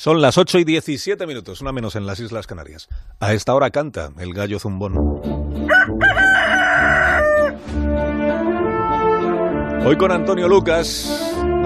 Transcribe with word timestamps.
Son 0.00 0.22
las 0.22 0.38
8 0.38 0.60
y 0.60 0.64
17 0.64 1.26
minutos, 1.26 1.60
una 1.60 1.72
menos 1.72 1.94
en 1.94 2.06
las 2.06 2.18
Islas 2.20 2.46
Canarias. 2.46 2.88
A 3.18 3.34
esta 3.34 3.54
hora 3.54 3.68
canta 3.68 4.10
el 4.18 4.32
gallo 4.32 4.58
zumbón. 4.58 4.96
Hoy 9.84 9.96
con 9.98 10.10
Antonio 10.10 10.48
Lucas. 10.48 11.06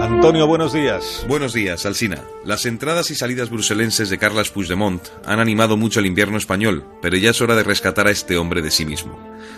Antonio, 0.01 0.47
buenos 0.47 0.73
días. 0.73 1.25
Buenos 1.29 1.53
días, 1.53 1.85
Alsina. 1.85 2.25
Las 2.43 2.65
entradas 2.65 3.09
y 3.09 3.15
salidas 3.15 3.49
bruselenses 3.49 4.09
de 4.09 4.17
Carles 4.17 4.49
Puigdemont 4.49 5.01
han 5.23 5.39
animado 5.39 5.77
mucho 5.77 6.01
el 6.01 6.05
invierno 6.05 6.37
español, 6.37 6.83
pero 7.01 7.15
ya 7.15 7.29
es 7.29 7.39
hora 7.39 7.55
de 7.55 7.63
rescatar 7.63 8.07
a 8.07 8.11
este 8.11 8.35
hombre 8.35 8.61
de 8.61 8.69
sí 8.69 8.83
mismo. 8.83 9.17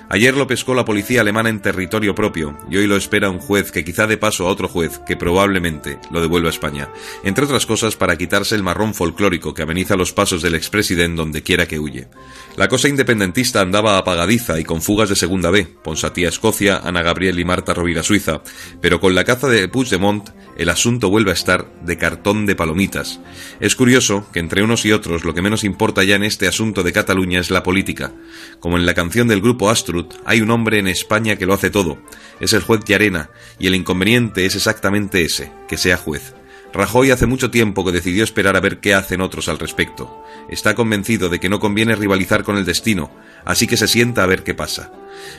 Ayer 0.10 0.36
lo 0.36 0.48
pescó 0.48 0.74
la 0.74 0.86
policía 0.86 1.22
alemana 1.22 1.50
en 1.50 1.62
territorio 1.62 2.16
propio 2.16 2.58
y 2.70 2.78
hoy 2.78 2.88
lo 2.88 2.96
espera 2.96 3.30
un 3.30 3.40
juez 3.40 3.72
que 3.72 3.84
quizá 3.84 4.08
dé 4.08 4.18
paso 4.18 4.48
a 4.48 4.50
otro 4.50 4.68
juez 4.68 5.00
que 5.06 5.18
probablemente 5.18 6.00
lo 6.12 6.22
devuelva 6.22 6.50
a 6.50 6.52
España, 6.52 6.90
entre 7.24 7.46
otras 7.46 7.66
cosas 7.66 7.96
para 7.96 8.18
quitarse 8.18 8.56
el 8.56 8.64
marrón 8.64 8.94
folclórico 8.94 9.54
que 9.54 9.64
ameniza 9.64 9.96
los 9.96 10.14
pasos 10.14 10.42
del 10.42 10.56
expresidente 10.56 11.18
donde 11.18 11.44
quiera 11.44 11.68
que 11.68 11.80
huye. 11.80 12.08
La 12.56 12.68
cosa 12.68 12.88
independentista 12.88 13.62
andaba 13.62 13.98
apagadiza 13.98 14.60
y 14.60 14.64
con 14.64 14.82
fugas 14.82 15.10
de 15.10 15.16
segunda 15.16 15.52
B, 15.52 15.68
Ponsatía 15.84 16.30
Escocia, 16.30 16.82
Ana 16.84 17.02
Gabriel 17.02 17.40
y 17.40 17.46
Marta 17.46 17.74
Rovira 17.74 18.04
Suiza, 18.04 18.42
pero 18.82 19.00
con 19.00 19.16
la 19.16 19.24
caza 19.24 19.48
de 19.48 19.68
Puigdemont 19.68 20.30
el 20.58 20.70
asunto 20.70 21.10
vuelve 21.10 21.32
a 21.32 21.36
estar 21.36 21.72
de 21.84 21.98
cartón 21.98 22.46
de 22.46 22.56
palomitas. 22.56 23.20
Es 23.60 23.76
curioso 23.76 24.28
que 24.34 24.40
entre 24.40 24.64
unos 24.64 24.86
y 24.86 24.92
otros 24.92 25.24
lo 25.24 25.34
que 25.34 25.42
menos 25.42 25.64
importa 25.64 26.04
ya 26.04 26.16
en 26.16 26.24
este 26.24 26.48
asunto 26.48 26.84
de 26.84 26.92
Cataluña 26.92 27.40
es 27.40 27.52
la 27.52 27.64
política. 27.64 28.12
Como 28.60 28.78
en 28.78 28.86
la 28.86 28.96
canción 28.96 29.28
del 29.28 29.42
grupo 29.42 29.70
Astrut, 29.70 30.16
hay 30.26 30.42
un 30.42 30.50
hombre 30.50 30.80
en 30.80 30.88
España 30.88 31.36
que 31.36 31.46
lo 31.46 31.54
hace 31.54 31.70
todo. 31.70 32.00
Es 32.40 32.54
el 32.54 32.64
juez 32.64 32.82
Llarena, 32.86 33.30
y 33.60 33.68
el 33.68 33.76
inconveniente 33.76 34.46
es 34.46 34.56
exactamente 34.56 35.24
ese, 35.24 35.52
que 35.68 35.78
sea 35.78 35.98
juez. 35.98 36.34
Rajoy 36.78 37.10
hace 37.10 37.26
mucho 37.26 37.50
tiempo 37.50 37.84
que 37.84 37.92
decidió 37.92 38.24
esperar 38.24 38.56
a 38.56 38.60
ver 38.60 38.78
qué 38.78 38.94
hacen 38.94 39.20
otros 39.20 39.50
al 39.50 39.58
respecto. 39.58 40.24
Está 40.48 40.76
convencido 40.76 41.28
de 41.28 41.40
que 41.40 41.50
no 41.50 41.60
conviene 41.60 41.96
rivalizar 41.96 42.44
con 42.44 42.56
el 42.56 42.66
destino, 42.66 43.10
así 43.46 43.66
que 43.66 43.78
se 43.78 43.88
sienta 43.88 44.22
a 44.22 44.28
ver 44.28 44.44
qué 44.44 44.54
pasa. 44.54 44.92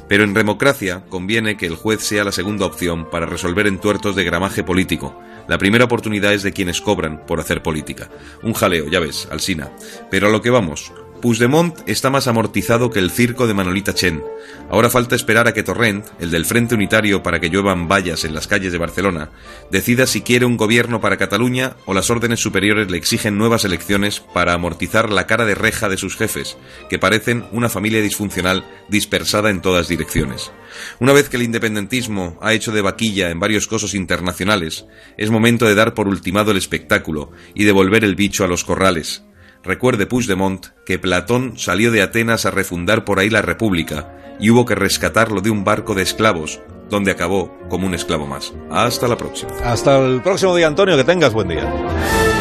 Pero 0.08 0.24
en 0.24 0.34
democracia 0.34 1.04
conviene 1.08 1.56
que 1.56 1.66
el 1.66 1.76
juez 1.76 2.00
sea 2.00 2.24
la 2.24 2.32
segunda 2.32 2.66
opción 2.66 3.08
para 3.08 3.24
resolver 3.24 3.68
entuertos 3.68 4.16
de 4.16 4.24
gramaje 4.24 4.64
político. 4.64 5.16
La 5.46 5.58
primera 5.58 5.84
oportunidad 5.84 6.34
es 6.34 6.42
de 6.42 6.52
quienes 6.52 6.80
cobran 6.80 7.24
por 7.24 7.38
hacer 7.38 7.62
política. 7.62 8.10
Un 8.42 8.52
jaleo, 8.52 8.88
ya 8.90 8.98
ves, 8.98 9.28
Alsina. 9.30 9.70
Pero 10.10 10.26
a 10.26 10.30
lo 10.30 10.42
que 10.42 10.50
vamos. 10.50 10.90
Puigdemont 11.20 11.76
está 11.86 12.10
más 12.10 12.28
amortizado 12.28 12.90
que 12.90 12.98
el 12.98 13.10
circo 13.10 13.46
de 13.46 13.54
Manolita 13.54 13.94
Chen. 13.94 14.22
Ahora 14.70 14.90
falta 14.90 15.16
esperar 15.16 15.48
a 15.48 15.52
que 15.52 15.62
Torrent, 15.62 16.06
el 16.20 16.30
del 16.30 16.44
Frente 16.44 16.74
Unitario 16.74 17.22
para 17.22 17.40
que 17.40 17.50
lluevan 17.50 17.88
vallas 17.88 18.24
en 18.24 18.34
las 18.34 18.46
calles 18.46 18.72
de 18.72 18.78
Barcelona, 18.78 19.30
decida 19.70 20.06
si 20.06 20.20
quiere 20.20 20.46
un 20.46 20.56
gobierno 20.56 21.00
para 21.00 21.16
Cataluña 21.16 21.76
o 21.86 21.94
las 21.94 22.10
órdenes 22.10 22.40
superiores 22.40 22.90
le 22.90 22.98
exigen 22.98 23.38
nuevas 23.38 23.64
elecciones 23.64 24.20
para 24.20 24.52
amortizar 24.52 25.10
la 25.10 25.26
cara 25.26 25.44
de 25.44 25.54
reja 25.54 25.88
de 25.88 25.96
sus 25.96 26.16
jefes, 26.16 26.56
que 26.88 26.98
parecen 26.98 27.46
una 27.52 27.68
familia 27.68 28.02
disfuncional 28.02 28.64
dispersada 28.88 29.50
en 29.50 29.60
todas 29.60 29.88
direcciones. 29.88 30.52
Una 31.00 31.12
vez 31.12 31.28
que 31.28 31.36
el 31.36 31.42
independentismo 31.42 32.38
ha 32.40 32.54
hecho 32.54 32.72
de 32.72 32.82
vaquilla 32.82 33.30
en 33.30 33.40
varios 33.40 33.66
cosos 33.66 33.94
internacionales, 33.94 34.86
es 35.16 35.30
momento 35.30 35.66
de 35.66 35.74
dar 35.74 35.94
por 35.94 36.08
ultimado 36.08 36.52
el 36.52 36.56
espectáculo 36.56 37.32
y 37.54 37.64
devolver 37.64 38.04
el 38.04 38.14
bicho 38.14 38.44
a 38.44 38.48
los 38.48 38.64
corrales 38.64 39.22
Recuerde 39.62 40.06
Puigdemont 40.06 40.66
que 40.86 40.98
Platón 40.98 41.58
salió 41.58 41.90
de 41.90 42.02
Atenas 42.02 42.46
a 42.46 42.50
refundar 42.50 43.04
por 43.04 43.18
ahí 43.18 43.30
la 43.30 43.42
República 43.42 44.36
y 44.40 44.50
hubo 44.50 44.64
que 44.64 44.74
rescatarlo 44.74 45.40
de 45.40 45.50
un 45.50 45.64
barco 45.64 45.94
de 45.94 46.02
esclavos, 46.02 46.60
donde 46.88 47.10
acabó 47.10 47.58
como 47.68 47.86
un 47.86 47.94
esclavo 47.94 48.26
más. 48.26 48.52
Hasta 48.70 49.08
la 49.08 49.16
próxima. 49.16 49.50
Hasta 49.64 49.98
el 49.98 50.22
próximo 50.22 50.54
día, 50.54 50.66
Antonio, 50.68 50.96
que 50.96 51.04
tengas 51.04 51.32
buen 51.32 51.48
día. 51.48 52.37